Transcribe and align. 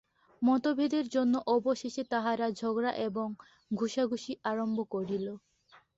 মতভেদের 0.41 1.05
জন্য 1.15 1.33
অবশেষে 1.55 2.03
তাহারা 2.11 2.47
ঝগড়া 2.59 2.91
এবং 3.07 3.27
ঘুষাঘুষি 3.71 4.33
আরম্ভ 4.45 4.77
করিল। 4.93 5.27